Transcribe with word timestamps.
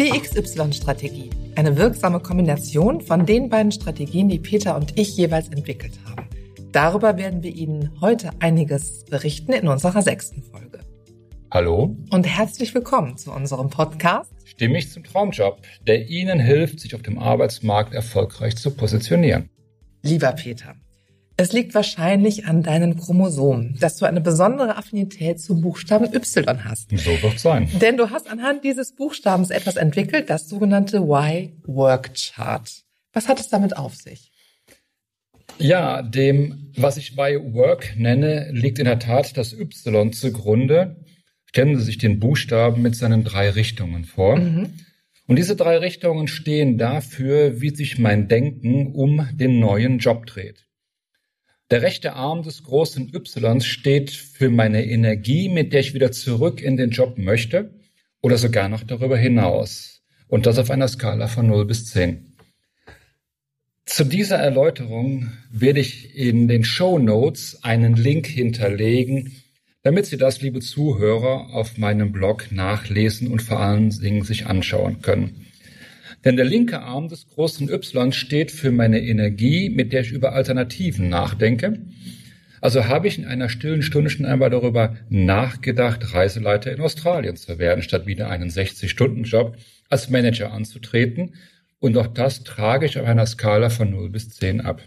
Die 0.00 0.18
XY-Strategie. 0.18 1.28
Eine 1.56 1.76
wirksame 1.76 2.20
Kombination 2.20 3.02
von 3.02 3.26
den 3.26 3.50
beiden 3.50 3.70
Strategien, 3.70 4.30
die 4.30 4.38
Peter 4.38 4.74
und 4.74 4.98
ich 4.98 5.14
jeweils 5.14 5.50
entwickelt 5.50 5.92
haben. 6.06 6.26
Darüber 6.72 7.18
werden 7.18 7.42
wir 7.42 7.54
Ihnen 7.54 8.00
heute 8.00 8.30
einiges 8.38 9.04
berichten 9.04 9.52
in 9.52 9.68
unserer 9.68 10.00
sechsten 10.00 10.42
Folge. 10.42 10.80
Hallo 11.50 11.94
und 12.08 12.26
herzlich 12.26 12.74
willkommen 12.74 13.18
zu 13.18 13.30
unserem 13.30 13.68
Podcast 13.68 14.32
Stimmig 14.46 14.90
zum 14.90 15.04
Traumjob, 15.04 15.60
der 15.86 16.08
Ihnen 16.08 16.40
hilft, 16.40 16.80
sich 16.80 16.94
auf 16.94 17.02
dem 17.02 17.18
Arbeitsmarkt 17.18 17.92
erfolgreich 17.92 18.56
zu 18.56 18.70
positionieren. 18.70 19.50
Lieber 20.00 20.32
Peter, 20.32 20.76
es 21.40 21.54
liegt 21.54 21.74
wahrscheinlich 21.74 22.44
an 22.44 22.62
deinen 22.62 22.98
Chromosomen, 22.98 23.78
dass 23.80 23.96
du 23.96 24.04
eine 24.04 24.20
besondere 24.20 24.76
Affinität 24.76 25.40
zum 25.40 25.62
Buchstaben 25.62 26.12
Y 26.12 26.64
hast. 26.64 26.90
So 26.90 27.10
wird 27.22 27.38
sein. 27.38 27.66
Denn 27.80 27.96
du 27.96 28.10
hast 28.10 28.28
anhand 28.28 28.62
dieses 28.62 28.94
Buchstabens 28.94 29.48
etwas 29.48 29.76
entwickelt, 29.76 30.28
das 30.28 30.50
sogenannte 30.50 30.98
Y-Work-Chart. 30.98 32.70
Was 33.14 33.28
hat 33.28 33.40
es 33.40 33.48
damit 33.48 33.74
auf 33.74 33.94
sich? 33.94 34.32
Ja, 35.58 36.02
dem, 36.02 36.72
was 36.76 36.98
ich 36.98 37.16
Y-Work 37.16 37.94
nenne, 37.96 38.50
liegt 38.52 38.78
in 38.78 38.84
der 38.84 38.98
Tat 38.98 39.38
das 39.38 39.54
Y 39.54 40.12
zugrunde. 40.12 40.96
Stellen 41.46 41.78
Sie 41.78 41.84
sich 41.84 41.96
den 41.96 42.20
Buchstaben 42.20 42.82
mit 42.82 42.96
seinen 42.96 43.24
drei 43.24 43.48
Richtungen 43.48 44.04
vor. 44.04 44.36
Mhm. 44.36 44.74
Und 45.26 45.36
diese 45.36 45.56
drei 45.56 45.78
Richtungen 45.78 46.28
stehen 46.28 46.76
dafür, 46.76 47.62
wie 47.62 47.70
sich 47.70 47.98
mein 47.98 48.28
Denken 48.28 48.92
um 48.94 49.26
den 49.32 49.58
neuen 49.58 49.98
Job 50.00 50.26
dreht. 50.26 50.66
Der 51.70 51.82
rechte 51.82 52.14
Arm 52.14 52.42
des 52.42 52.64
großen 52.64 53.14
Y 53.14 53.60
steht 53.60 54.10
für 54.10 54.50
meine 54.50 54.84
Energie, 54.84 55.48
mit 55.48 55.72
der 55.72 55.80
ich 55.80 55.94
wieder 55.94 56.10
zurück 56.10 56.60
in 56.60 56.76
den 56.76 56.90
Job 56.90 57.16
möchte 57.16 57.78
oder 58.20 58.38
sogar 58.38 58.68
noch 58.68 58.82
darüber 58.82 59.16
hinaus. 59.16 60.02
Und 60.26 60.46
das 60.46 60.58
auf 60.58 60.70
einer 60.70 60.88
Skala 60.88 61.28
von 61.28 61.46
0 61.46 61.66
bis 61.66 61.86
10. 61.86 62.36
Zu 63.86 64.04
dieser 64.04 64.36
Erläuterung 64.36 65.32
werde 65.50 65.78
ich 65.78 66.16
in 66.16 66.48
den 66.48 66.64
Show 66.64 66.98
Notes 66.98 67.62
einen 67.62 67.94
Link 67.94 68.26
hinterlegen, 68.26 69.36
damit 69.82 70.06
Sie 70.06 70.16
das, 70.16 70.42
liebe 70.42 70.60
Zuhörer, 70.60 71.54
auf 71.54 71.78
meinem 71.78 72.10
Blog 72.10 72.50
nachlesen 72.50 73.28
und 73.28 73.42
vor 73.42 73.60
allen 73.60 73.90
Dingen 73.90 74.22
sich 74.22 74.46
anschauen 74.46 75.02
können. 75.02 75.46
Denn 76.24 76.36
der 76.36 76.44
linke 76.44 76.80
Arm 76.80 77.08
des 77.08 77.28
großen 77.28 77.70
Y 77.70 78.12
steht 78.12 78.50
für 78.50 78.70
meine 78.70 79.00
Energie, 79.00 79.70
mit 79.70 79.92
der 79.92 80.02
ich 80.02 80.12
über 80.12 80.32
Alternativen 80.32 81.08
nachdenke. 81.08 81.80
Also 82.60 82.86
habe 82.86 83.08
ich 83.08 83.18
in 83.18 83.24
einer 83.24 83.48
stillen 83.48 83.82
Stunde 83.82 84.10
schon 84.10 84.26
einmal 84.26 84.50
darüber 84.50 84.96
nachgedacht, 85.08 86.12
Reiseleiter 86.12 86.70
in 86.72 86.80
Australien 86.80 87.36
zu 87.36 87.58
werden, 87.58 87.82
statt 87.82 88.06
wieder 88.06 88.28
einen 88.28 88.50
60-Stunden-Job 88.50 89.56
als 89.88 90.10
Manager 90.10 90.52
anzutreten. 90.52 91.34
Und 91.78 91.96
auch 91.96 92.08
das 92.08 92.44
trage 92.44 92.84
ich 92.84 92.98
auf 92.98 93.06
einer 93.06 93.24
Skala 93.24 93.70
von 93.70 93.90
0 93.90 94.10
bis 94.10 94.28
10 94.30 94.60
ab. 94.60 94.82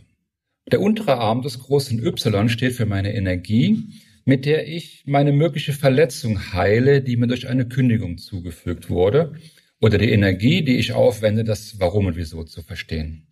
Der 0.72 0.82
untere 0.82 1.18
Arm 1.18 1.42
des 1.42 1.60
großen 1.60 2.06
Y 2.06 2.48
steht 2.48 2.74
für 2.74 2.86
meine 2.86 3.16
Energie, 3.16 3.84
mit 4.24 4.46
der 4.46 4.68
ich 4.68 5.04
meine 5.08 5.34
mögliche 5.34 5.74
Verletzung 5.74 6.54
heile, 6.54 7.02
die 7.02 7.18
mir 7.18 7.28
durch 7.28 7.50
eine 7.50 7.68
Kündigung 7.68 8.20
zugefügt 8.20 8.90
wurde 8.92 9.34
oder 9.84 9.98
die 9.98 10.12
Energie, 10.12 10.64
die 10.64 10.78
ich 10.78 10.94
aufwende, 10.94 11.44
das 11.44 11.78
Warum 11.78 12.06
und 12.06 12.16
Wieso 12.16 12.46
zu 12.46 12.62
verstehen. 12.62 13.28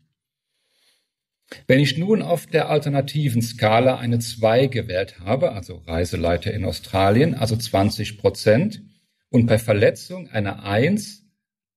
Wenn 1.66 1.80
ich 1.80 1.98
nun 1.98 2.22
auf 2.22 2.46
der 2.46 2.70
alternativen 2.70 3.42
Skala 3.42 4.00
eine 4.00 4.20
2 4.20 4.68
gewählt 4.68 5.22
habe, 5.22 5.54
also 5.54 5.76
Reiseleiter 5.76 6.54
in 6.54 6.66
Australien, 6.66 7.36
also 7.36 7.56
20 7.56 8.18
Prozent, 8.18 8.82
und 9.30 9.46
bei 9.46 9.58
Verletzung 9.58 10.28
eine 10.28 10.64
1, 10.64 11.24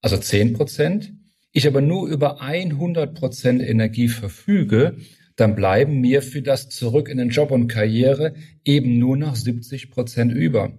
also 0.03 0.17
10 0.17 0.55
Prozent, 0.55 1.13
ich 1.53 1.69
aber 1.69 1.81
nur 1.81 2.09
über 2.09 2.41
100 2.41 3.15
Prozent 3.15 3.63
Energie 3.63 4.09
verfüge, 4.09 4.97
dann 5.37 5.55
bleiben 5.55 6.01
mir 6.01 6.21
für 6.21 6.43
das 6.43 6.69
Zurück 6.69 7.09
in 7.09 7.19
den 7.19 7.29
Job 7.29 7.53
und 7.53 7.69
Karriere 7.69 8.34
eben 8.65 8.99
nur 8.99 9.17
noch 9.17 9.37
70 9.37 9.93
Prozent 9.93 10.33
über. 10.33 10.77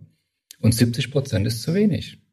Und 0.60 0.76
70 0.76 1.12
Prozent 1.12 1.48
ist 1.48 1.62
zu 1.62 1.74
wenig. 1.74 2.25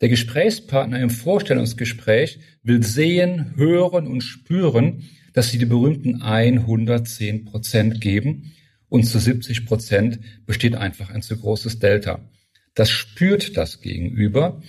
Der 0.00 0.08
Gesprächspartner 0.10 1.00
im 1.00 1.10
Vorstellungsgespräch 1.10 2.38
will 2.62 2.82
sehen, 2.82 3.54
hören 3.56 4.06
und 4.06 4.20
spüren, 4.20 5.04
dass 5.32 5.50
sie 5.50 5.58
die 5.58 5.66
berühmten 5.66 6.22
110 6.22 7.46
Prozent 7.46 8.00
geben 8.00 8.52
und 8.88 9.04
zu 9.04 9.18
70 9.18 9.66
Prozent 9.66 10.20
besteht 10.44 10.74
einfach 10.74 11.10
ein 11.10 11.22
zu 11.22 11.36
großes 11.36 11.78
Delta. 11.78 12.20
Das 12.74 12.90
spürt 12.90 13.56
das 13.56 13.80
Gegenüber 13.80 14.60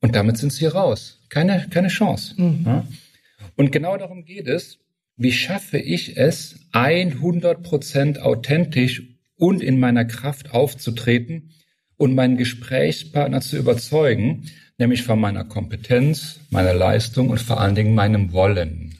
und 0.00 0.14
damit 0.14 0.38
sind 0.38 0.52
sie 0.52 0.66
raus. 0.66 1.24
Keine, 1.28 1.66
keine 1.70 1.88
Chance. 1.88 2.40
Mhm. 2.40 2.82
Und 3.56 3.72
genau 3.72 3.96
darum 3.96 4.24
geht 4.24 4.46
es. 4.46 4.78
Wie 5.16 5.32
schaffe 5.32 5.78
ich 5.78 6.16
es, 6.16 6.68
100 6.70 7.64
Prozent 7.64 8.20
authentisch 8.20 9.02
und 9.34 9.60
in 9.60 9.80
meiner 9.80 10.04
Kraft 10.04 10.52
aufzutreten 10.52 11.50
und 11.98 12.14
meinen 12.14 12.38
Gesprächspartner 12.38 13.42
zu 13.42 13.58
überzeugen, 13.58 14.50
nämlich 14.78 15.02
von 15.02 15.20
meiner 15.20 15.44
Kompetenz, 15.44 16.40
meiner 16.50 16.72
Leistung 16.72 17.28
und 17.28 17.40
vor 17.40 17.60
allen 17.60 17.74
Dingen 17.74 17.94
meinem 17.94 18.32
Wollen. 18.32 18.96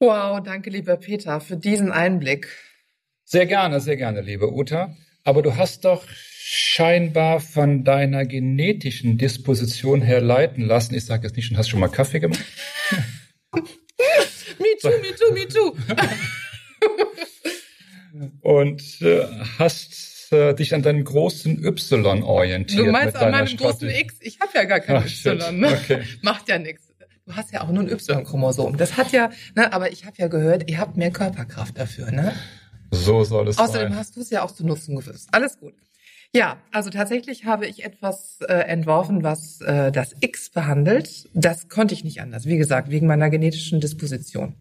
Wow, 0.00 0.42
danke 0.42 0.70
lieber 0.70 0.96
Peter 0.96 1.40
für 1.40 1.56
diesen 1.56 1.92
Einblick. 1.92 2.48
Sehr 3.24 3.46
gerne, 3.46 3.80
sehr 3.80 3.96
gerne, 3.96 4.22
liebe 4.22 4.52
Uta. 4.52 4.96
Aber 5.24 5.42
du 5.42 5.56
hast 5.56 5.84
doch 5.84 6.04
scheinbar 6.08 7.40
von 7.40 7.84
deiner 7.84 8.26
genetischen 8.26 9.18
Disposition 9.18 10.02
her 10.02 10.20
leiten 10.20 10.64
lassen. 10.64 10.94
Ich 10.94 11.06
sage 11.06 11.26
jetzt 11.26 11.36
nicht, 11.36 11.50
du 11.50 11.56
hast 11.56 11.68
schon 11.68 11.80
mal 11.80 11.88
Kaffee 11.88 12.20
gemacht. 12.20 12.44
me 13.52 14.76
too, 14.80 14.90
me 15.00 15.14
too, 15.16 15.32
me 15.32 15.48
too. 15.48 15.74
Und 18.42 19.00
äh, 19.00 19.26
hast 19.58 20.13
äh, 20.34 20.54
dich 20.54 20.74
an 20.74 20.82
deinem 20.82 21.04
großen 21.04 21.64
Y 21.64 22.22
orientiert. 22.22 22.86
Du 22.86 22.90
meinst 22.90 23.16
an 23.16 23.30
meinem 23.30 23.56
großen 23.56 23.88
X? 23.88 24.16
Ich 24.20 24.40
habe 24.40 24.50
ja 24.54 24.64
gar 24.64 24.80
kein 24.80 24.96
Ach, 24.96 25.06
Y. 25.06 25.60
Ne? 25.60 25.68
Okay. 25.84 26.02
Macht 26.22 26.48
ja 26.48 26.58
nichts. 26.58 26.84
Du 27.26 27.34
hast 27.34 27.52
ja 27.52 27.62
auch 27.62 27.68
nur 27.68 27.84
ein 27.84 27.90
Y-Chromosom. 27.90 28.76
Das 28.76 28.96
hat 28.96 29.12
ja, 29.12 29.30
ne, 29.54 29.72
aber 29.72 29.92
ich 29.92 30.04
habe 30.04 30.16
ja 30.18 30.28
gehört, 30.28 30.68
ihr 30.70 30.78
habt 30.78 30.96
mehr 30.96 31.10
Körperkraft 31.10 31.78
dafür, 31.78 32.10
ne? 32.10 32.34
So 32.90 33.24
soll 33.24 33.48
es 33.48 33.58
Außerdem 33.58 33.90
sein. 33.90 33.96
hast 33.96 34.16
du 34.16 34.20
es 34.20 34.30
ja 34.30 34.42
auch 34.42 34.52
zu 34.52 34.66
Nutzen 34.66 34.96
gewusst. 34.96 35.28
Alles 35.32 35.58
gut. 35.58 35.72
Ja, 36.34 36.58
also 36.72 36.90
tatsächlich 36.90 37.44
habe 37.44 37.66
ich 37.66 37.84
etwas 37.84 38.40
äh, 38.40 38.52
entworfen, 38.54 39.22
was 39.22 39.60
äh, 39.60 39.92
das 39.92 40.14
X 40.20 40.50
behandelt. 40.50 41.28
Das 41.32 41.68
konnte 41.68 41.94
ich 41.94 42.02
nicht 42.04 42.20
anders. 42.20 42.44
Wie 42.44 42.56
gesagt, 42.56 42.90
wegen 42.90 43.06
meiner 43.06 43.30
genetischen 43.30 43.80
Disposition. 43.80 44.56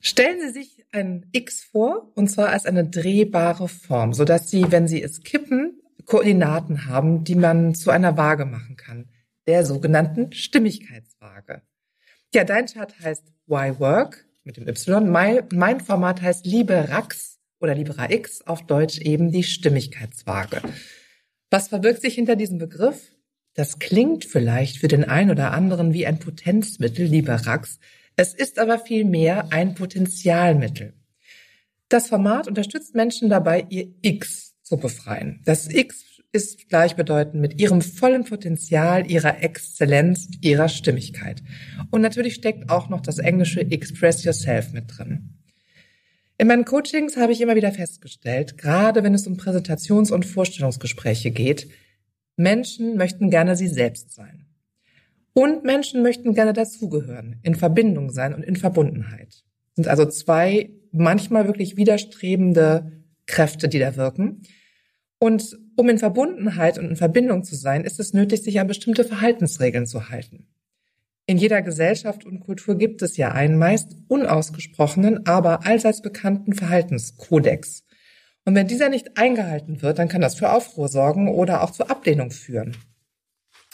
Stellen 0.00 0.40
Sie 0.40 0.50
sich 0.50 0.86
ein 0.92 1.26
X 1.32 1.64
vor, 1.64 2.12
und 2.14 2.28
zwar 2.28 2.50
als 2.50 2.66
eine 2.66 2.88
drehbare 2.88 3.68
Form, 3.68 4.12
so 4.12 4.24
dass 4.24 4.50
Sie, 4.50 4.70
wenn 4.70 4.86
Sie 4.86 5.02
es 5.02 5.22
kippen, 5.22 5.80
Koordinaten 6.04 6.86
haben, 6.86 7.24
die 7.24 7.34
man 7.34 7.74
zu 7.74 7.90
einer 7.90 8.16
Waage 8.16 8.46
machen 8.46 8.76
kann, 8.76 9.08
der 9.46 9.66
sogenannten 9.66 10.32
Stimmigkeitswaage. 10.32 11.62
Ja, 12.34 12.44
dein 12.44 12.66
Chart 12.66 12.94
heißt 13.00 13.24
Why 13.46 13.78
Work 13.78 14.26
mit 14.44 14.56
dem 14.56 14.68
Y. 14.68 15.08
Mein, 15.10 15.44
mein 15.52 15.80
Format 15.80 16.22
heißt 16.22 16.46
Liebe 16.46 16.88
Rax 16.88 17.38
oder 17.60 17.74
Libera 17.74 18.10
X, 18.10 18.42
auf 18.42 18.66
Deutsch 18.66 18.98
eben 18.98 19.32
die 19.32 19.42
Stimmigkeitswaage. 19.42 20.62
Was 21.50 21.68
verbirgt 21.68 22.02
sich 22.02 22.14
hinter 22.14 22.36
diesem 22.36 22.58
Begriff? 22.58 23.12
Das 23.54 23.78
klingt 23.78 24.24
vielleicht 24.24 24.78
für 24.78 24.88
den 24.88 25.04
einen 25.04 25.30
oder 25.30 25.52
anderen 25.52 25.92
wie 25.92 26.06
ein 26.06 26.18
Potenzmittel, 26.18 27.06
Liberax, 27.06 27.78
es 28.18 28.34
ist 28.34 28.58
aber 28.58 28.80
vielmehr 28.80 29.52
ein 29.52 29.76
Potenzialmittel. 29.76 30.92
Das 31.88 32.08
Format 32.08 32.48
unterstützt 32.48 32.96
Menschen 32.96 33.28
dabei, 33.28 33.64
ihr 33.70 33.94
X 34.02 34.56
zu 34.64 34.76
befreien. 34.76 35.40
Das 35.44 35.72
X 35.72 36.04
ist 36.32 36.68
gleichbedeutend 36.68 37.40
mit 37.40 37.60
ihrem 37.60 37.80
vollen 37.80 38.24
Potenzial, 38.24 39.08
ihrer 39.08 39.40
Exzellenz, 39.44 40.28
ihrer 40.40 40.68
Stimmigkeit. 40.68 41.44
Und 41.92 42.00
natürlich 42.00 42.34
steckt 42.34 42.70
auch 42.70 42.88
noch 42.88 43.02
das 43.02 43.18
englische 43.18 43.60
Express 43.60 44.24
Yourself 44.24 44.72
mit 44.72 44.98
drin. 44.98 45.38
In 46.38 46.48
meinen 46.48 46.64
Coachings 46.64 47.16
habe 47.16 47.30
ich 47.30 47.40
immer 47.40 47.54
wieder 47.54 47.70
festgestellt, 47.70 48.58
gerade 48.58 49.04
wenn 49.04 49.14
es 49.14 49.28
um 49.28 49.36
Präsentations- 49.36 50.10
und 50.10 50.26
Vorstellungsgespräche 50.26 51.30
geht, 51.30 51.68
Menschen 52.36 52.96
möchten 52.96 53.30
gerne 53.30 53.54
sie 53.54 53.68
selbst 53.68 54.12
sein. 54.12 54.47
Und 55.38 55.62
Menschen 55.62 56.02
möchten 56.02 56.34
gerne 56.34 56.52
dazugehören, 56.52 57.38
in 57.44 57.54
Verbindung 57.54 58.10
sein 58.10 58.34
und 58.34 58.42
in 58.42 58.56
Verbundenheit. 58.56 59.28
Das 59.28 59.76
sind 59.76 59.86
also 59.86 60.04
zwei 60.04 60.70
manchmal 60.90 61.46
wirklich 61.46 61.76
widerstrebende 61.76 63.04
Kräfte, 63.26 63.68
die 63.68 63.78
da 63.78 63.94
wirken. 63.94 64.42
Und 65.20 65.56
um 65.76 65.88
in 65.88 66.00
Verbundenheit 66.00 66.76
und 66.76 66.86
in 66.86 66.96
Verbindung 66.96 67.44
zu 67.44 67.54
sein, 67.54 67.84
ist 67.84 68.00
es 68.00 68.12
nötig, 68.12 68.42
sich 68.42 68.58
an 68.58 68.66
bestimmte 68.66 69.04
Verhaltensregeln 69.04 69.86
zu 69.86 70.08
halten. 70.08 70.48
In 71.26 71.38
jeder 71.38 71.62
Gesellschaft 71.62 72.24
und 72.24 72.40
Kultur 72.40 72.76
gibt 72.76 73.00
es 73.02 73.16
ja 73.16 73.30
einen 73.30 73.58
meist 73.58 73.94
unausgesprochenen, 74.08 75.24
aber 75.28 75.64
allseits 75.64 76.02
bekannten 76.02 76.52
Verhaltenskodex. 76.52 77.84
Und 78.44 78.56
wenn 78.56 78.66
dieser 78.66 78.88
nicht 78.88 79.16
eingehalten 79.16 79.82
wird, 79.82 80.00
dann 80.00 80.08
kann 80.08 80.20
das 80.20 80.34
für 80.34 80.50
Aufruhr 80.50 80.88
sorgen 80.88 81.28
oder 81.28 81.62
auch 81.62 81.70
zur 81.70 81.92
Ablehnung 81.92 82.32
führen. 82.32 82.74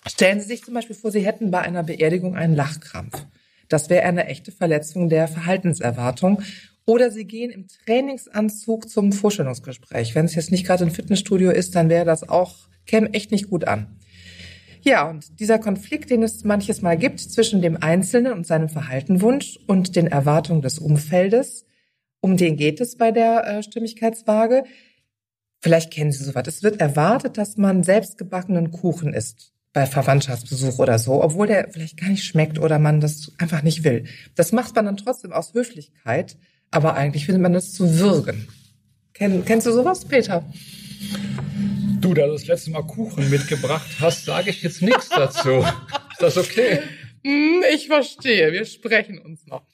Stellen 0.06 0.40
Sie 0.40 0.46
sich 0.46 0.62
zum 0.62 0.74
Beispiel 0.74 0.96
vor, 0.96 1.10
Sie 1.10 1.24
hätten 1.24 1.50
bei 1.50 1.60
einer 1.60 1.82
Beerdigung 1.82 2.36
einen 2.36 2.54
Lachkrampf. 2.54 3.26
Das 3.68 3.88
wäre 3.88 4.04
eine 4.04 4.26
echte 4.26 4.52
Verletzung 4.52 5.08
der 5.08 5.28
Verhaltenserwartung. 5.28 6.42
Oder 6.86 7.10
Sie 7.10 7.24
gehen 7.24 7.50
im 7.50 7.66
Trainingsanzug 7.66 8.90
zum 8.90 9.12
Vorstellungsgespräch. 9.12 10.14
Wenn 10.14 10.26
es 10.26 10.34
jetzt 10.34 10.50
nicht 10.50 10.66
gerade 10.66 10.84
ein 10.84 10.90
Fitnessstudio 10.90 11.50
ist, 11.50 11.74
dann 11.74 11.88
wäre 11.88 12.04
das 12.04 12.28
auch, 12.28 12.68
käme 12.84 13.14
echt 13.14 13.30
nicht 13.30 13.48
gut 13.48 13.66
an. 13.66 13.98
Ja, 14.82 15.08
und 15.08 15.40
dieser 15.40 15.58
Konflikt, 15.58 16.10
den 16.10 16.22
es 16.22 16.44
manches 16.44 16.82
Mal 16.82 16.98
gibt 16.98 17.20
zwischen 17.20 17.62
dem 17.62 17.78
Einzelnen 17.82 18.34
und 18.34 18.46
seinem 18.46 18.68
Verhaltenwunsch 18.68 19.58
und 19.66 19.96
den 19.96 20.08
Erwartungen 20.08 20.60
des 20.60 20.78
Umfeldes, 20.78 21.64
um 22.20 22.36
den 22.36 22.56
geht 22.56 22.82
es 22.82 22.98
bei 22.98 23.10
der 23.10 23.46
äh, 23.46 23.62
Stimmigkeitswaage. 23.62 24.64
Vielleicht 25.60 25.90
kennen 25.90 26.12
Sie 26.12 26.22
sowas. 26.22 26.46
Es 26.46 26.62
wird 26.62 26.82
erwartet, 26.82 27.38
dass 27.38 27.56
man 27.56 27.82
selbstgebackenen 27.82 28.72
Kuchen 28.72 29.14
isst 29.14 29.53
bei 29.74 29.86
Verwandtschaftsbesuch 29.86 30.78
oder 30.78 30.98
so, 30.98 31.22
obwohl 31.22 31.48
der 31.48 31.68
vielleicht 31.70 31.98
gar 31.98 32.08
nicht 32.08 32.24
schmeckt 32.24 32.58
oder 32.58 32.78
man 32.78 33.00
das 33.00 33.32
einfach 33.38 33.62
nicht 33.62 33.82
will. 33.84 34.04
Das 34.36 34.52
macht 34.52 34.74
man 34.76 34.86
dann 34.86 34.96
trotzdem 34.96 35.32
aus 35.32 35.52
Höflichkeit, 35.52 36.36
aber 36.70 36.94
eigentlich 36.94 37.26
findet 37.26 37.42
man 37.42 37.52
das 37.52 37.72
zu 37.72 37.98
würgen. 37.98 38.48
Kenn, 39.12 39.44
kennst 39.44 39.66
du 39.66 39.72
sowas, 39.72 40.04
Peter? 40.04 40.44
Du, 42.00 42.14
da 42.14 42.26
du 42.26 42.32
das 42.32 42.46
letzte 42.46 42.70
Mal 42.70 42.82
Kuchen 42.82 43.28
mitgebracht 43.28 43.88
hast, 44.00 44.24
sage 44.24 44.50
ich 44.50 44.62
jetzt 44.62 44.80
nichts 44.80 45.08
dazu. 45.08 45.64
Ist 46.12 46.22
das 46.22 46.38
okay? 46.38 46.80
Hm, 47.24 47.64
ich 47.74 47.88
verstehe, 47.88 48.52
wir 48.52 48.64
sprechen 48.66 49.18
uns 49.18 49.46
noch. 49.46 49.66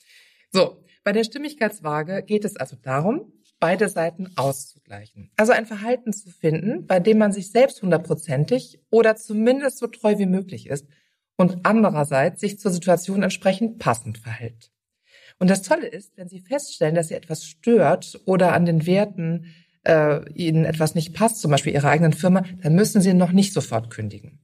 So, 0.51 0.83
bei 1.05 1.13
der 1.13 1.25
Stimmigkeitswaage 1.25 2.23
geht 2.23 2.45
es 2.47 2.57
also 2.57 2.77
darum, 2.81 3.33
beide 3.61 3.89
Seiten 3.89 4.33
auszugleichen. 4.37 5.31
Also 5.37 5.53
ein 5.53 5.67
Verhalten 5.67 6.13
zu 6.13 6.31
finden, 6.31 6.87
bei 6.87 6.99
dem 6.99 7.19
man 7.19 7.33
sich 7.33 7.51
selbst 7.51 7.83
hundertprozentig 7.83 8.81
oder 8.91 9.17
zumindest 9.17 9.79
so 9.79 9.87
treu 9.87 10.19
wie 10.19 10.27
möglich 10.27 10.67
ist 10.67 10.87
und 11.37 11.59
andererseits 11.63 12.41
sich 12.41 12.59
zur 12.59 12.71
Situation 12.71 13.23
entsprechend 13.23 13.79
passend 13.79 14.19
verhält. 14.19 14.73
Und 15.39 15.49
das 15.49 15.63
Tolle 15.63 15.87
ist, 15.87 16.17
wenn 16.17 16.29
Sie 16.29 16.41
feststellen, 16.41 16.95
dass 16.95 17.09
Sie 17.09 17.15
etwas 17.15 17.45
stört 17.45 18.21
oder 18.27 18.53
an 18.53 18.67
den 18.67 18.87
Werten 18.87 19.47
äh, 19.85 20.31
Ihnen 20.33 20.65
etwas 20.65 20.95
nicht 20.95 21.15
passt, 21.15 21.41
zum 21.41 21.51
Beispiel 21.51 21.73
Ihrer 21.73 21.89
eigenen 21.89 22.13
Firma, 22.13 22.45
dann 22.63 22.75
müssen 22.75 23.01
Sie 23.01 23.15
noch 23.15 23.33
nicht 23.33 23.53
sofort 23.53 23.91
kündigen. 23.91 24.41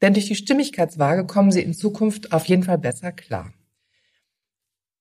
Denn 0.00 0.14
durch 0.14 0.26
die 0.26 0.36
Stimmigkeitswaage 0.36 1.26
kommen 1.26 1.52
Sie 1.52 1.62
in 1.62 1.74
Zukunft 1.74 2.32
auf 2.32 2.46
jeden 2.46 2.62
Fall 2.62 2.78
besser 2.78 3.12
klar. 3.12 3.52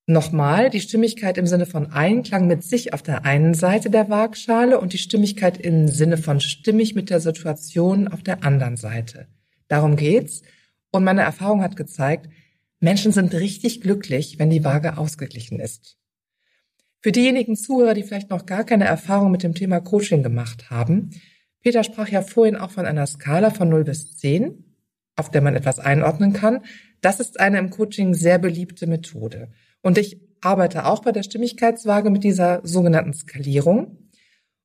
Nochmal 0.09 0.69
die 0.69 0.79
Stimmigkeit 0.79 1.37
im 1.37 1.47
Sinne 1.47 1.65
von 1.65 1.91
Einklang 1.91 2.47
mit 2.47 2.63
sich 2.63 2.93
auf 2.93 3.01
der 3.01 3.25
einen 3.25 3.53
Seite 3.53 3.89
der 3.89 4.09
Waagschale 4.09 4.79
und 4.79 4.93
die 4.93 4.97
Stimmigkeit 4.97 5.57
im 5.57 5.89
Sinne 5.89 6.15
von 6.17 6.39
stimmig 6.39 6.95
mit 6.95 7.09
der 7.09 7.19
Situation 7.19 8.07
auf 8.07 8.23
der 8.23 8.41
anderen 8.45 8.77
Seite. 8.77 9.27
Darum 9.67 9.97
geht's. 9.97 10.43
Und 10.91 11.03
meine 11.03 11.23
Erfahrung 11.23 11.61
hat 11.61 11.75
gezeigt, 11.75 12.29
Menschen 12.79 13.11
sind 13.11 13.33
richtig 13.33 13.81
glücklich, 13.81 14.39
wenn 14.39 14.49
die 14.49 14.63
Waage 14.63 14.97
ausgeglichen 14.97 15.59
ist. 15.59 15.97
Für 17.01 17.11
diejenigen 17.11 17.57
Zuhörer, 17.57 17.93
die 17.93 18.03
vielleicht 18.03 18.29
noch 18.29 18.45
gar 18.45 18.63
keine 18.63 18.85
Erfahrung 18.85 19.29
mit 19.29 19.43
dem 19.43 19.55
Thema 19.55 19.81
Coaching 19.81 20.23
gemacht 20.23 20.69
haben, 20.69 21.09
Peter 21.61 21.83
sprach 21.83 22.07
ja 22.07 22.21
vorhin 22.21 22.55
auch 22.55 22.71
von 22.71 22.85
einer 22.85 23.07
Skala 23.07 23.49
von 23.49 23.67
0 23.67 23.83
bis 23.83 24.15
10, 24.15 24.63
auf 25.17 25.31
der 25.31 25.41
man 25.41 25.57
etwas 25.57 25.79
einordnen 25.79 26.31
kann. 26.31 26.63
Das 27.01 27.19
ist 27.19 27.41
eine 27.41 27.59
im 27.59 27.71
Coaching 27.71 28.13
sehr 28.13 28.39
beliebte 28.39 28.87
Methode. 28.87 29.49
Und 29.81 29.97
ich 29.97 30.19
arbeite 30.41 30.85
auch 30.85 31.01
bei 31.01 31.11
der 31.11 31.23
Stimmigkeitswaage 31.23 32.09
mit 32.09 32.23
dieser 32.23 32.61
sogenannten 32.63 33.13
Skalierung. 33.13 34.09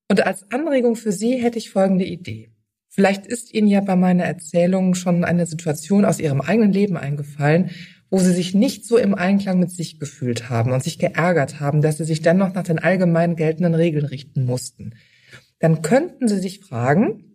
Und 0.09 0.27
als 0.27 0.51
Anregung 0.51 0.97
für 0.97 1.13
Sie 1.13 1.37
hätte 1.37 1.59
ich 1.59 1.71
folgende 1.71 2.05
Idee. 2.05 2.51
Vielleicht 2.89 3.27
ist 3.27 3.55
Ihnen 3.55 3.69
ja 3.69 3.81
bei 3.81 3.97
meiner 3.97 4.25
Erzählung 4.25 4.95
schon 4.95 5.25
eine 5.25 5.47
Situation 5.47 6.05
aus 6.05 6.21
Ihrem 6.21 6.43
eigenen 6.43 6.73
Leben 6.73 6.99
eingefallen, 6.99 7.71
wo 8.11 8.19
Sie 8.19 8.33
sich 8.33 8.55
nicht 8.55 8.85
so 8.85 8.99
im 8.99 9.15
Einklang 9.15 9.59
mit 9.59 9.71
sich 9.71 9.99
gefühlt 9.99 10.51
haben 10.51 10.73
und 10.73 10.83
sich 10.83 10.99
geärgert 10.99 11.61
haben, 11.61 11.81
dass 11.81 11.97
Sie 11.97 12.05
sich 12.05 12.21
dann 12.21 12.37
noch 12.37 12.53
nach 12.53 12.65
den 12.65 12.79
allgemein 12.79 13.37
geltenden 13.37 13.75
Regeln 13.75 14.05
richten 14.05 14.45
mussten. 14.45 14.95
Dann 15.61 15.81
könnten 15.81 16.29
Sie 16.29 16.39
sich 16.39 16.61
fragen, 16.61 17.33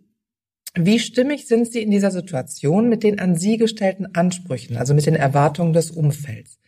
wie 0.76 1.00
stimmig 1.00 1.48
sind 1.48 1.72
Sie 1.72 1.82
in 1.82 1.90
dieser 1.90 2.12
Situation 2.12 2.88
mit 2.88 3.02
den 3.02 3.18
an 3.18 3.34
Sie 3.34 3.56
gestellten 3.56 4.14
Ansprüchen, 4.14 4.76
also 4.76 4.94
mit 4.94 5.06
den 5.06 5.16
Erwartungen 5.16 5.72
des 5.72 5.90
Umfelds? 5.90 6.60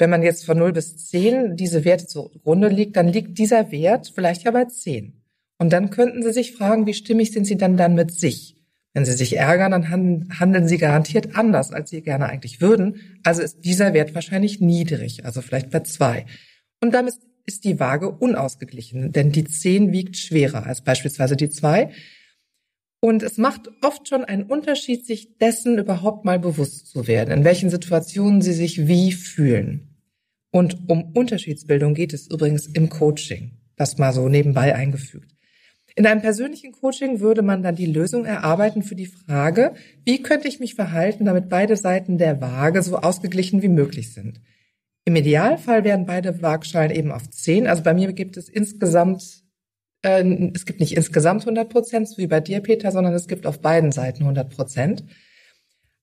Wenn 0.00 0.10
man 0.10 0.22
jetzt 0.22 0.46
von 0.46 0.58
0 0.58 0.72
bis 0.72 0.96
10 1.08 1.56
diese 1.56 1.84
Werte 1.84 2.06
zugrunde 2.06 2.68
liegt, 2.68 2.96
dann 2.96 3.08
liegt 3.08 3.38
dieser 3.38 3.70
Wert 3.70 4.10
vielleicht 4.14 4.44
ja 4.44 4.50
bei 4.50 4.64
10. 4.64 5.22
Und 5.58 5.72
dann 5.72 5.90
könnten 5.90 6.22
Sie 6.22 6.32
sich 6.32 6.52
fragen, 6.52 6.86
wie 6.86 6.94
stimmig 6.94 7.32
sind 7.32 7.46
Sie 7.46 7.58
dann 7.58 7.76
dann 7.76 7.94
mit 7.94 8.10
sich? 8.12 8.56
Wenn 8.94 9.04
Sie 9.04 9.12
sich 9.12 9.36
ärgern, 9.36 9.70
dann 9.70 9.90
handeln 10.38 10.66
Sie 10.66 10.78
garantiert 10.78 11.36
anders, 11.36 11.70
als 11.70 11.90
Sie 11.90 12.00
gerne 12.00 12.26
eigentlich 12.26 12.60
würden. 12.60 13.20
Also 13.22 13.42
ist 13.42 13.64
dieser 13.64 13.92
Wert 13.92 14.14
wahrscheinlich 14.14 14.60
niedrig, 14.60 15.24
also 15.24 15.42
vielleicht 15.42 15.70
bei 15.70 15.80
2. 15.80 16.24
Und 16.80 16.94
damit 16.94 17.14
ist 17.46 17.64
die 17.64 17.78
Waage 17.78 18.10
unausgeglichen, 18.10 19.12
denn 19.12 19.32
die 19.32 19.44
10 19.44 19.92
wiegt 19.92 20.16
schwerer 20.16 20.66
als 20.66 20.82
beispielsweise 20.82 21.36
die 21.36 21.50
2. 21.50 21.90
Und 23.00 23.22
es 23.22 23.38
macht 23.38 23.70
oft 23.82 24.08
schon 24.08 24.24
einen 24.24 24.44
Unterschied, 24.44 25.06
sich 25.06 25.38
dessen 25.38 25.78
überhaupt 25.78 26.24
mal 26.24 26.38
bewusst 26.38 26.88
zu 26.88 27.06
werden, 27.06 27.30
in 27.30 27.44
welchen 27.44 27.70
Situationen 27.70 28.42
Sie 28.42 28.52
sich 28.52 28.88
wie 28.88 29.12
fühlen. 29.12 29.89
Und 30.50 30.88
um 30.88 31.12
Unterschiedsbildung 31.12 31.94
geht 31.94 32.12
es 32.12 32.26
übrigens 32.26 32.66
im 32.66 32.88
Coaching. 32.88 33.52
Das 33.76 33.98
mal 33.98 34.12
so 34.12 34.28
nebenbei 34.28 34.74
eingefügt. 34.74 35.34
In 35.96 36.06
einem 36.06 36.22
persönlichen 36.22 36.72
Coaching 36.72 37.20
würde 37.20 37.42
man 37.42 37.62
dann 37.62 37.74
die 37.74 37.86
Lösung 37.86 38.24
erarbeiten 38.24 38.82
für 38.82 38.94
die 38.94 39.06
Frage, 39.06 39.74
wie 40.04 40.22
könnte 40.22 40.48
ich 40.48 40.60
mich 40.60 40.74
verhalten, 40.74 41.24
damit 41.24 41.48
beide 41.48 41.76
Seiten 41.76 42.16
der 42.16 42.40
Waage 42.40 42.82
so 42.82 42.98
ausgeglichen 42.98 43.62
wie 43.62 43.68
möglich 43.68 44.12
sind. 44.12 44.40
Im 45.04 45.16
Idealfall 45.16 45.84
werden 45.84 46.06
beide 46.06 46.42
Waagschalen 46.42 46.90
eben 46.90 47.10
auf 47.10 47.28
10. 47.28 47.66
Also 47.66 47.82
bei 47.82 47.94
mir 47.94 48.12
gibt 48.12 48.36
es 48.36 48.48
insgesamt, 48.48 49.42
äh, 50.02 50.22
es 50.54 50.66
gibt 50.66 50.80
nicht 50.80 50.96
insgesamt 50.96 51.42
100 51.42 51.68
Prozent, 51.68 52.08
so 52.08 52.18
wie 52.18 52.26
bei 52.26 52.40
dir, 52.40 52.60
Peter, 52.60 52.92
sondern 52.92 53.14
es 53.14 53.26
gibt 53.26 53.46
auf 53.46 53.60
beiden 53.60 53.92
Seiten 53.92 54.22
100 54.22 54.48
Prozent. 54.50 55.04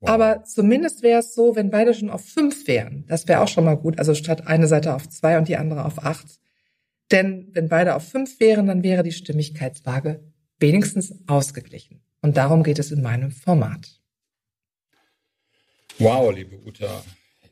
Aber 0.02 0.44
zumindest 0.44 1.02
wäre 1.02 1.20
es 1.20 1.34
so, 1.34 1.56
wenn 1.56 1.72
beide 1.72 1.94
schon 1.94 2.10
auf 2.10 2.24
fünf 2.24 2.68
wären. 2.68 3.06
Das 3.08 3.28
wäre 3.28 3.42
auch 3.42 3.48
schon 3.48 3.66
mal 3.66 3.76
gut. 3.76 3.98
Also 3.98 4.14
statt 4.14 4.46
eine 4.46 4.68
Seite 4.68 4.94
auf 4.94 5.10
zwei 5.10 5.38
und 5.38 5.48
die 5.48 5.58
andere 5.58 5.86
auf 5.86 6.04
acht. 6.04 6.28
Denn 7.12 7.48
wenn 7.54 7.70
beide 7.70 7.96
auf 7.96 8.08
fünf 8.08 8.40
wären, 8.40 8.68
dann 8.68 8.84
wäre 8.84 9.02
die 9.02 9.12
Stimmigkeitswaage 9.12 10.24
wenigstens 10.60 11.16
ausgeglichen. 11.28 12.02
Und 12.22 12.38
darum 12.38 12.64
geht 12.64 12.80
es 12.80 12.92
in 12.92 13.02
meinem 13.02 13.32
Format. 13.32 14.00
Wow, 16.00 16.34
liebe 16.34 16.58
Uta. 16.64 17.04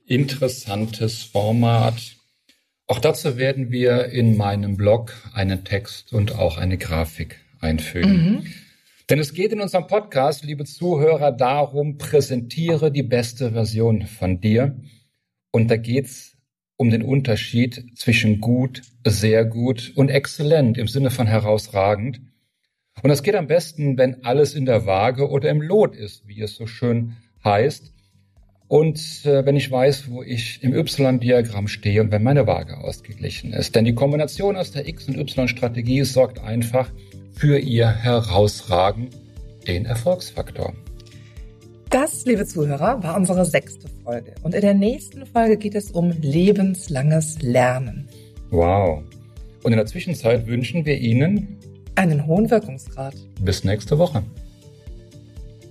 Interessantes 0.06 1.24
Format. 1.24 2.16
Auch 2.86 3.00
dazu 3.00 3.38
werden 3.38 3.72
wir 3.72 4.06
in 4.06 4.38
meinem 4.38 4.78
Blog 4.78 5.14
einen 5.34 5.64
Text 5.64 6.14
und 6.14 6.36
auch 6.36 6.58
eine 6.58 6.78
Grafik 6.78 7.40
einfügen. 7.60 8.12
Mhm. 8.12 8.54
Denn 9.10 9.20
es 9.20 9.34
geht 9.34 9.52
in 9.52 9.62
unserem 9.62 9.86
Podcast, 9.86 10.44
liebe 10.44 10.66
Zuhörer, 10.66 11.32
darum, 11.32 12.00
präsentiere 12.00 12.92
die 12.92 13.04
beste 13.04 13.52
Version 13.52 14.08
von 14.08 14.42
dir. 14.42 14.80
Und 15.52 15.70
da 15.70 15.78
geht's 15.78 16.38
um 16.76 16.90
den 16.90 17.04
Unterschied 17.04 17.86
zwischen 17.96 18.42
gut, 18.42 18.82
sehr 19.06 19.46
gut 19.46 19.94
und 19.96 20.10
exzellent 20.10 20.80
im 20.80 20.88
Sinne 20.88 21.12
von 21.12 21.28
herausragend. 21.28 22.20
Und 23.04 23.10
das 23.10 23.22
geht 23.22 23.36
am 23.36 23.46
besten, 23.46 23.98
wenn 24.00 24.24
alles 24.24 24.56
in 24.56 24.66
der 24.66 24.88
Waage 24.88 25.30
oder 25.30 25.50
im 25.52 25.62
Lot 25.62 25.96
ist, 25.96 26.28
wie 26.28 26.42
es 26.42 26.56
so 26.56 26.66
schön 26.66 27.16
heißt. 27.44 27.94
Und 28.68 29.00
äh, 29.26 29.46
wenn 29.46 29.56
ich 29.56 29.70
weiß, 29.70 30.10
wo 30.10 30.24
ich 30.24 30.64
im 30.64 30.74
Y-Diagramm 30.74 31.68
stehe 31.68 32.02
und 32.02 32.12
wenn 32.12 32.24
meine 32.24 32.48
Waage 32.48 32.80
ausgeglichen 32.80 33.54
ist. 33.54 33.76
Denn 33.76 33.86
die 33.86 33.94
Kombination 33.94 34.56
aus 34.56 34.72
der 34.72 34.88
X- 34.88 35.08
und 35.08 35.20
Y-Strategie 35.20 36.04
sorgt 36.04 36.40
einfach 36.40 36.90
für 37.36 37.60
ihr 37.60 37.88
Herausragen 37.88 39.10
den 39.68 39.86
Erfolgsfaktor. 39.86 40.74
Das, 41.90 42.26
liebe 42.26 42.46
Zuhörer, 42.46 43.04
war 43.04 43.16
unsere 43.16 43.46
sechste 43.46 43.88
Folge. 44.04 44.34
Und 44.42 44.56
in 44.56 44.62
der 44.62 44.74
nächsten 44.74 45.26
Folge 45.26 45.58
geht 45.58 45.76
es 45.76 45.92
um 45.92 46.12
lebenslanges 46.22 47.42
Lernen. 47.42 48.08
Wow. 48.50 49.04
Und 49.64 49.72
in 49.72 49.78
der 49.78 49.86
Zwischenzeit 49.86 50.48
wünschen 50.48 50.86
wir 50.86 50.98
Ihnen 50.98 51.58
einen 51.96 52.26
hohen 52.26 52.50
Wirkungsgrad. 52.50 53.16
Bis 53.42 53.64
nächste 53.64 53.98
Woche. 53.98 54.24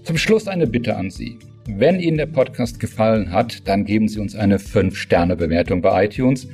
Zum 0.03 0.19
Schluss 0.19 0.49
eine 0.49 0.67
Bitte 0.67 0.97
an 0.97 1.11
Sie. 1.11 1.39
Wenn 1.67 1.99
Ihnen 1.99 2.19
der 2.19 2.27
Podcast 2.27 2.79
gefallen 2.79 3.33
hat, 3.33 3.67
dann 3.67 3.85
geben 3.85 4.09
Sie 4.09 4.21
uns 4.21 4.35
eine 4.35 4.59
5-Sterne-Bewertung 4.59 5.81
bei 5.81 6.05
iTunes, 6.05 6.47